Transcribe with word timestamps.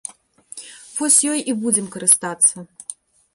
Вось 0.97 1.17
ёй 1.33 1.39
і 1.53 1.55
будзем 1.67 1.87
карыстацца. 1.97 2.55